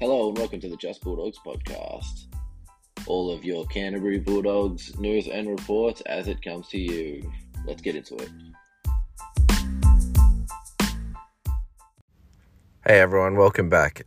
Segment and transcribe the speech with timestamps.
[0.00, 2.26] Hello and welcome to the Just Bulldogs podcast.
[3.06, 7.32] All of your Canterbury Bulldogs news and reports as it comes to you.
[7.64, 8.28] Let's get into it.
[12.84, 14.04] Hey everyone, welcome back.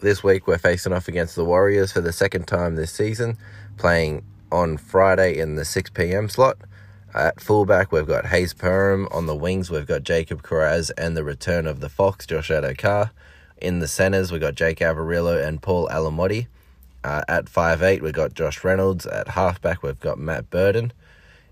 [0.00, 3.38] This week we're facing off against the Warriors for the second time this season,
[3.78, 4.22] playing
[4.52, 6.58] on Friday in the 6 pm slot.
[7.14, 9.06] At fullback, we've got Hayze Perham.
[9.10, 13.12] On the wings, we've got Jacob Kiraz and the return of the Fox, Josh Addo-Carr.
[13.62, 16.48] In the centres, we've got Jake Averillo and Paul Alamoti.
[17.04, 19.06] Uh, at five eight, we've got Josh Reynolds.
[19.06, 20.92] At halfback, we've got Matt Burton.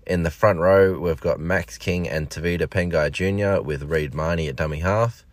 [0.05, 3.63] In the front row, we've got Max King and Tevita Pangai Jr.
[3.63, 5.23] with Reed Mahoney at dummy half.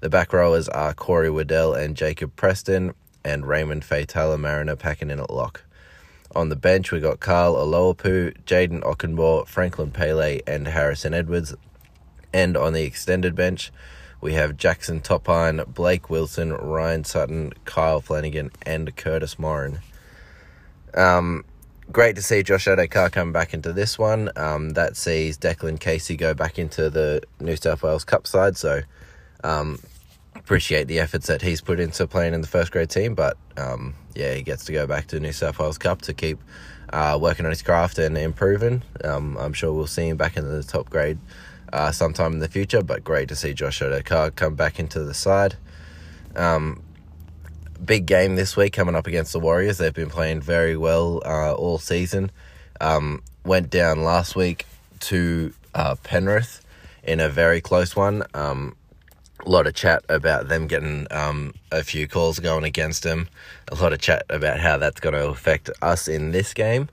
[0.00, 2.94] The back rowers are Corey Waddell and Jacob Preston,
[3.24, 5.62] and Raymond Faitala Mariner packing in at lock.
[6.34, 11.54] On the bench, we got Karl Oloapu, Jayden Okunbor, Franklin Pele, and Harrison Edwards.
[12.32, 13.70] And on the extended bench,
[14.24, 19.80] we have Jackson Topine, Blake Wilson, Ryan Sutton, Kyle Flanagan, and Curtis Morin.
[20.94, 21.44] Um,
[21.92, 24.30] great to see Josh Addo-Carr come back into this one.
[24.34, 28.56] Um, that sees Declan Casey go back into the New South Wales Cup side.
[28.56, 28.80] So
[29.44, 29.78] um,
[30.34, 33.14] appreciate the efforts that he's put into playing in the first grade team.
[33.14, 36.38] But um, yeah, he gets to go back to New South Wales Cup to keep
[36.94, 38.84] uh, working on his craft and improving.
[39.04, 41.18] Um, I'm sure we'll see him back in the top grade
[41.74, 42.82] uh, sometime in the future.
[42.82, 45.56] But great to see Josh Addo-Carr come back into the side.
[46.36, 46.82] Um,
[47.84, 49.78] big game this week coming up against the Warriors.
[49.78, 52.30] They've been playing very well uh, all season.
[52.80, 54.66] Um, went down last week
[55.00, 56.64] to uh, Penrith
[57.02, 58.22] in a very close one.
[58.32, 58.76] Um,
[59.44, 63.28] a lot of chat about them getting um, a few calls going against them.
[63.68, 66.88] A lot of chat about how that's going to affect us in this game.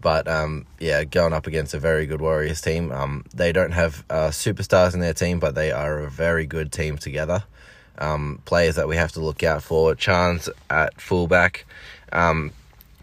[0.00, 2.90] But um, yeah, going up against a very good Warriors team.
[2.90, 6.72] Um, they don't have uh, superstars in their team, but they are a very good
[6.72, 7.44] team together.
[7.98, 9.94] Um, players that we have to look out for.
[9.94, 11.66] Charnze at fullback.
[12.12, 12.52] Um,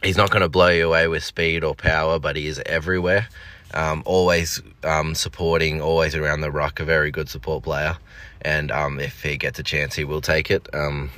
[0.02, 3.28] he's not going to blow you away with speed or power, but he is everywhere.
[3.74, 7.98] Um, always um, supporting, always around the ruck, a very good support player.
[8.42, 10.68] And um, if he gets a chance, he will take it.
[10.74, 11.12] Um,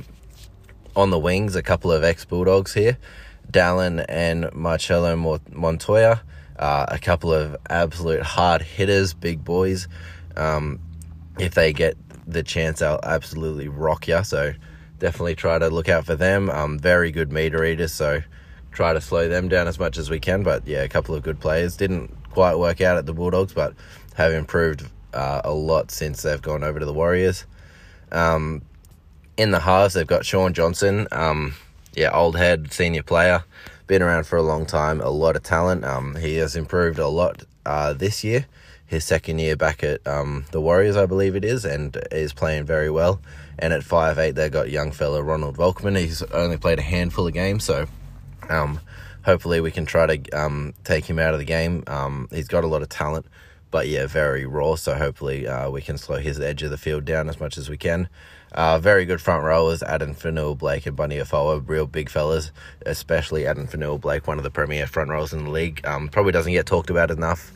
[0.96, 2.98] on the wings, a couple of ex Bulldogs here
[3.52, 5.16] Dallin and Marcelo
[5.52, 6.22] Montoya,
[6.58, 9.88] uh, a couple of absolute hard hitters, big boys.
[10.36, 10.80] Um,
[11.40, 14.24] if they get the chance, they'll absolutely rock you.
[14.24, 14.54] So
[15.00, 16.50] definitely try to look out for them.
[16.50, 18.22] Um, very good meter eaters, so
[18.72, 20.44] try to slow them down as much as we can.
[20.44, 21.76] But yeah, a couple of good players.
[21.76, 23.74] Didn't quite work out at the Bulldogs, but
[24.16, 27.46] have improved uh, a lot since they've gone over to the Warriors.
[28.12, 28.62] Um,
[29.38, 31.08] in the halves, they've got Shaun Johnson.
[31.12, 31.56] Um,
[32.00, 33.44] yeah, old head, senior player,
[33.86, 35.84] been around for a long time, a lot of talent.
[35.84, 38.46] Um, he has improved a lot uh, this year.
[38.86, 42.64] His second year back at um, the Warriors, I believe it is, and is playing
[42.64, 43.20] very well.
[43.60, 45.98] And at five eight, they got young fella Ronald Volkman.
[45.98, 47.86] He's only played a handful of games, so
[48.48, 48.80] um,
[49.24, 51.84] hopefully we can try to um, take him out of the game.
[51.86, 53.26] Um, he's got a lot of talent,
[53.72, 54.76] but yeah, very raw.
[54.76, 57.70] So hopefully uh, we can slow his edge of the field down as much as
[57.70, 58.10] we can.
[58.52, 62.52] Uh, very good front rowers, Addin Fonua-Blake and Bunty Afoa, real big fellas,
[62.86, 65.86] especially Addin Fonua-Blake, one of the premier front rowers in the league.
[65.86, 67.54] Um, probably doesn't get talked about enough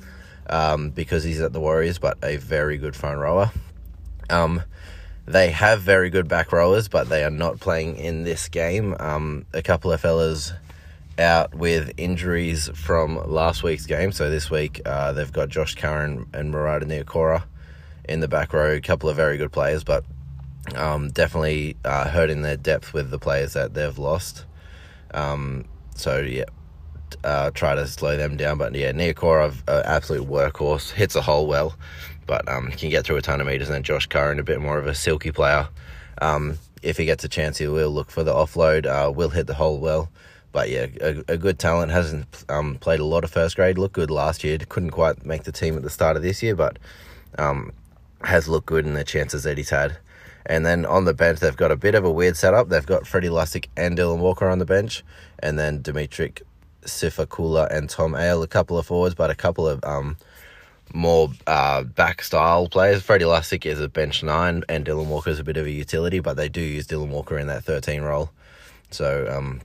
[0.47, 3.51] um, because he's at the Warriors, but a very good front rower.
[4.29, 4.61] Um,
[5.25, 8.95] they have very good back rowers, but they are not playing in this game.
[8.99, 10.53] Um, a couple of fellas
[11.19, 14.11] out with injuries from last week's game.
[14.11, 17.43] So this week uh, they've got Josh Curran and Marata Niukore
[18.09, 18.73] in the back row.
[18.73, 20.03] A couple of very good players, but
[20.75, 24.45] um, definitely uh, hurting their depth with the players that they've lost.
[25.13, 25.65] Um,
[25.95, 26.45] so yeah,
[27.23, 28.57] uh, try to slow them down.
[28.57, 31.75] But yeah, Niukore, uh, absolute workhorse, hits a hole well,
[32.25, 33.69] but um, can get through a ton of meters.
[33.69, 35.67] And Josh Curran, a bit more of a silky player.
[36.21, 38.85] Um, if he gets a chance, he will look for the offload.
[38.85, 40.09] Uh, will hit the hole well.
[40.53, 41.91] But yeah, a, a good talent.
[41.91, 43.77] Hasn't um, played a lot of first grade.
[43.77, 44.57] Looked good last year.
[44.57, 46.79] Couldn't quite make the team at the start of this year, but
[47.37, 47.73] um,
[48.23, 49.97] has looked good in the chances that he's had.
[50.45, 52.69] And then on the bench, they've got a bit of a weird setup.
[52.69, 55.03] They've got Freddy Lussick and Dylan Walker on the bench,
[55.39, 56.41] and then Demitric
[56.83, 60.17] Sifakula and Tom Ale, a couple of forwards, but a couple of um,
[60.93, 63.01] more uh, back style players.
[63.01, 66.19] Freddy Lussick is a bench nine, and Dylan Walker is a bit of a utility,
[66.19, 68.29] but they do use Dylan Walker in that 13 role.
[68.91, 69.61] So, um,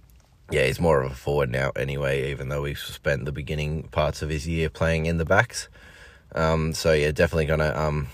[0.50, 4.22] yeah, he's more of a forward now anyway, even though we've spent the beginning parts
[4.22, 5.68] of his year playing in the backs.
[6.34, 8.08] Um, so, yeah, definitely going to um,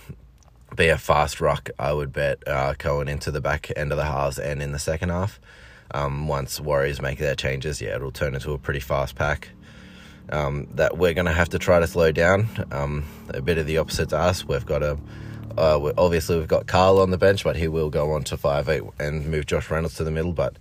[0.74, 4.04] be a fast rock, I would bet, uh, going into the back end of the
[4.04, 5.40] halves and in the second half.
[5.92, 9.50] Um, once Warriors make their changes, yeah, it'll turn into a pretty fast pack.
[10.30, 12.48] Um, that we're going to have to try to slow down.
[12.72, 14.44] Um, a bit of the opposite to us.
[14.44, 14.98] We've got a
[15.56, 18.68] uh, obviously we've got Karl on the bench, but he will go on to five
[18.68, 20.32] eight and move Josh Reynolds to the middle.
[20.32, 20.56] But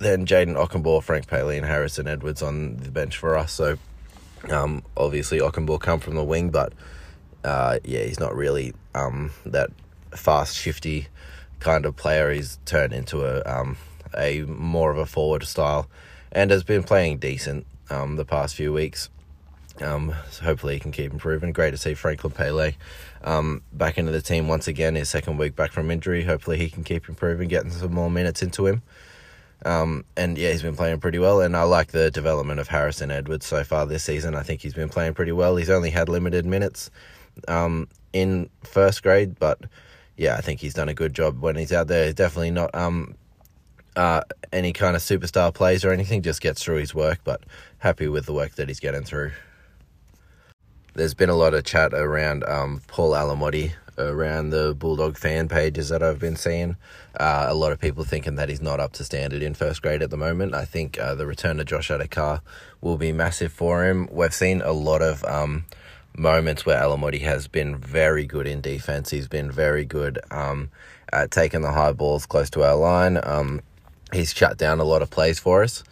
[0.00, 3.52] then Jayden Okunbor, Frank Pele, and Harrison Edwards on the bench for us.
[3.52, 3.78] So
[4.50, 6.72] um, obviously Okunbor come from the wing, but
[7.44, 9.70] uh, yeah, he's not really um, that
[10.10, 11.08] fast, shifty
[11.60, 12.32] kind of player.
[12.32, 13.76] He's turned into a um,
[14.16, 15.88] a more of a forward style,
[16.32, 19.10] and has been playing decent um, the past few weeks.
[19.80, 21.52] Um, so hopefully he can keep improving.
[21.52, 22.72] Great to see Franklin Pele
[23.22, 24.94] um, back into the team once again.
[24.94, 26.24] His second week back from injury.
[26.24, 28.82] Hopefully he can keep improving, getting some more minutes into him.
[29.64, 31.40] Um, and yeah, he's been playing pretty well.
[31.40, 34.34] And I like the development of Harrison Edwards so far this season.
[34.34, 35.56] I think he's been playing pretty well.
[35.56, 36.90] He's only had limited minutes
[37.48, 39.60] um, in first grade, but
[40.16, 42.06] yeah, I think he's done a good job when he's out there.
[42.06, 43.14] He's definitely not um,
[43.96, 44.22] uh,
[44.52, 47.42] any kind of superstar plays or anything, just gets through his work, but
[47.78, 49.32] happy with the work that he's getting through.
[50.94, 53.72] There's been a lot of chat around um, Paul Alamoti
[54.08, 56.76] around the Bulldog fan pages that I've been seeing.
[57.18, 60.02] Uh, a lot of people thinking that he's not up to standard in first grade
[60.02, 60.54] at the moment.
[60.54, 62.42] I think uh, the return of Josh Addo-Carr
[62.80, 64.08] will be massive for him.
[64.10, 65.64] We've seen a lot of um,
[66.16, 69.10] moments where Alamoti has been very good in defense.
[69.10, 70.70] He's been very good um,
[71.12, 73.18] at taking the high balls close to our line.
[73.22, 73.60] Um,
[74.12, 75.84] he's shut down a lot of plays for us.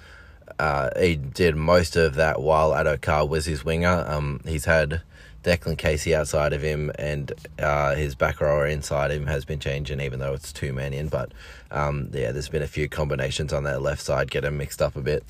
[0.59, 4.05] Uh, he did most of that while Addo-Carr was his winger.
[4.09, 5.03] Um, he's had
[5.45, 10.01] Declan Casey outside of him, and uh, his back rower inside him has been changing,
[10.01, 11.09] even though it's two men in.
[11.09, 11.33] But
[11.71, 14.97] um, yeah, there's been a few combinations on that left side get him mixed up
[14.97, 15.25] a bit.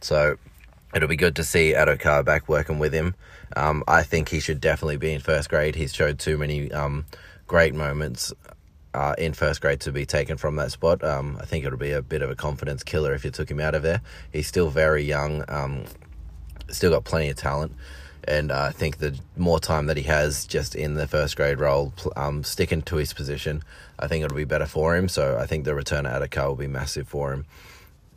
[0.00, 0.36] So
[0.94, 3.14] it'll be good to see Addo-Carr back working with him.
[3.56, 5.76] Um, I think he should definitely be in first grade.
[5.76, 7.06] He's showed too many um,
[7.46, 8.32] great moments
[8.92, 11.02] uh, in first grade to be taken from that spot.
[11.02, 13.60] Um, I think it'll be a bit of a confidence killer if you took him
[13.60, 14.02] out of there.
[14.32, 15.84] He's still very young, um,
[16.68, 17.72] still got plenty of talent.
[18.26, 21.92] And I think the more time that he has just in the first grade role,
[22.16, 23.62] um, sticking to his position,
[23.98, 25.08] I think it'll be better for him.
[25.08, 27.44] So I think the return out of Addo-Carr will be massive for him.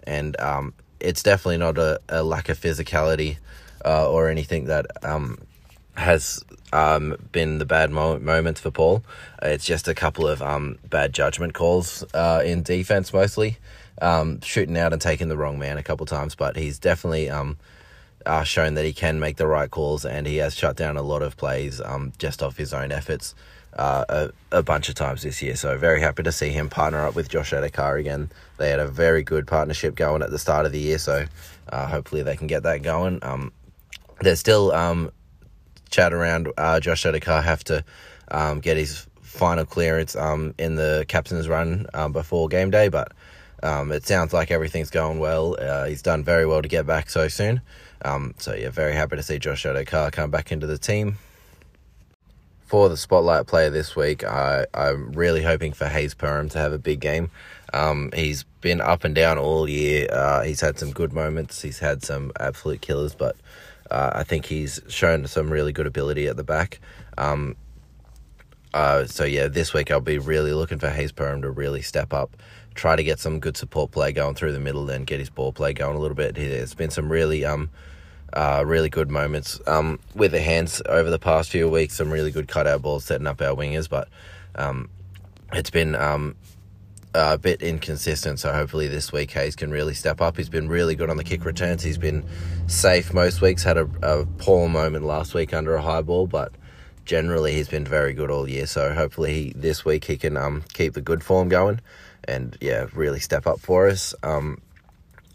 [0.03, 3.37] And um, it's definitely not a, a lack of physicality
[3.85, 5.37] uh, or anything that um,
[5.95, 6.43] has
[6.73, 9.03] um, been the bad mo- moments for Paul.
[9.41, 13.57] It's just a couple of um, bad judgment calls uh, in defense, mostly
[14.01, 16.35] um, shooting out and taking the wrong man a couple times.
[16.35, 17.57] But he's definitely um,
[18.25, 21.01] uh, shown that he can make the right calls, and he has shut down a
[21.01, 23.35] lot of plays um, just off his own efforts.
[23.73, 24.05] Uh,
[24.51, 25.55] a, a, bunch of times this year.
[25.55, 28.31] So very happy to see him partner up with Josh Addo-Carr again.
[28.57, 31.25] They had a very good partnership going at the start of the year, so
[31.69, 33.19] uh, hopefully they can get that going.
[33.21, 33.51] Um,
[34.21, 35.11] there's still um,
[35.91, 37.83] chat around uh, Josh Addo-Carr have to
[38.29, 43.11] um, get his final clearance um, in the captain's run um, before game day, but
[43.63, 45.55] um, it sounds like everything's going well.
[45.59, 47.61] Uh, he's done very well to get back so soon.
[48.03, 51.17] Um, so yeah, very happy to see Josh Addo-Carr come back into the team.
[52.65, 56.73] For the spotlight player this week, I, I'm really hoping for Hayze Perham to have
[56.73, 57.31] a big game.
[57.73, 60.07] Um, he's been up and down all year.
[60.11, 61.61] Uh, he's had some good moments.
[61.61, 63.37] He's had some absolute killers, but
[63.89, 66.79] uh, I think he's shown some really good ability at the back.
[67.17, 67.55] Um,
[68.73, 72.13] uh, so yeah, this week I'll be really looking for Hayze Perham to really step
[72.13, 72.35] up,
[72.77, 75.51] try to get some good support play going through the middle, and get his ball
[75.51, 76.35] play going a little bit.
[76.35, 77.69] There's been some really um,
[78.33, 81.95] uh, really good moments um, with the hands over the past few weeks.
[81.95, 84.07] Some really good cutout balls setting up our wingers, but
[84.55, 84.89] um,
[85.51, 86.35] it's been um,
[87.13, 88.39] a bit inconsistent.
[88.39, 90.37] So hopefully this week Hayze can really step up.
[90.37, 91.83] He's been really good on the kick returns.
[91.83, 92.25] He's been
[92.67, 93.63] safe most weeks.
[93.63, 96.51] Had a, a poor moment last week under a high ball, but
[97.07, 98.67] generally he's been very good all year.
[98.67, 101.79] So hopefully he, this week he can um, keep the good form going,
[102.25, 104.13] and yeah, really step up for us.
[104.21, 104.61] Um,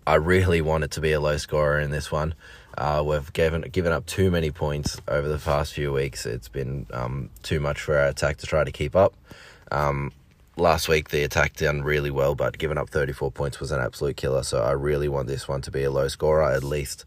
[0.07, 2.35] I really want it to be a low scorer in this one.
[2.77, 6.27] Uh, we've given given up too many points over the past few weeks.
[6.27, 9.15] It's been um, too much for our attack to try to keep up.
[9.71, 10.13] Um,
[10.57, 14.17] last week the attack done really well, but giving up 34 points was an absolute
[14.17, 14.43] killer.
[14.43, 17.05] So I really want this one to be a low scorer, at least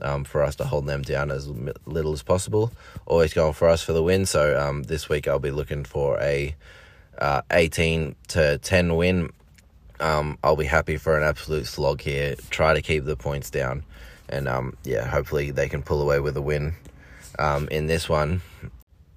[0.00, 1.48] um, for us to hold them down as
[1.86, 2.72] little as possible.
[3.06, 4.26] Always going for us for the win.
[4.26, 6.54] So um, this week I'll be looking for a
[7.18, 9.32] uh, 18 to 10 win.
[10.00, 12.34] Um, I'll be happy for an absolute slog here.
[12.50, 13.84] Try to keep the points down,
[14.28, 16.74] and um, yeah, hopefully they can pull away with a win
[17.38, 18.42] um, in this one.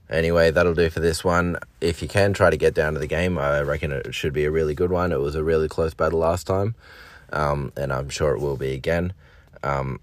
[0.09, 1.57] Anyway, that'll do for this one.
[1.81, 4.45] If you can try to get down to the game, I reckon it should be
[4.45, 5.11] a really good one.
[5.11, 6.75] It was a really close battle last time,
[7.33, 9.13] um, and I'm sure it will be again.
[9.63, 9.99] Um,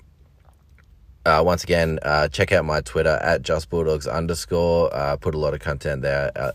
[1.25, 4.95] uh, once again, uh, check out my Twitter at justbulldogs underscore.
[4.95, 6.53] Uh, put a lot of content there uh,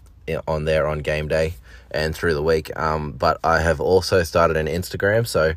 [0.47, 1.55] on there on game day
[1.89, 2.75] and through the week.
[2.77, 5.53] Um, but I have also started an Instagram, so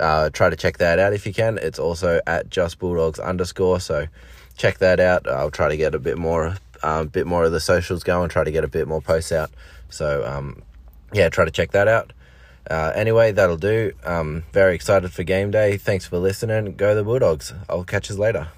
[0.00, 1.58] uh, try to check that out if you can.
[1.58, 3.78] It's also at justbulldogs underscore.
[3.78, 4.08] So
[4.56, 5.28] check that out.
[5.28, 8.44] I'll try to get a bit more a bit more of the socials going, try
[8.44, 9.50] to get a bit more posts out.
[9.90, 10.62] So, um,
[11.12, 12.12] yeah, try to check that out.
[12.70, 13.92] Uh, anyway, that'll do.
[14.04, 15.78] Um, very excited for game day.
[15.78, 16.76] Thanks for listening.
[16.76, 17.54] Go the Bulldogs.
[17.68, 18.48] I'll catch you later.